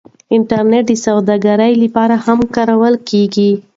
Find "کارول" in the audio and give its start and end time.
2.55-2.95